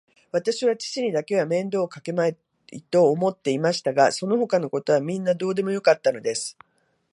[0.31, 2.35] わたしは父にだけは面倒をかけまい
[2.89, 6.57] と思っていましたが、そのほかのことはみんなどうでもよかったのです。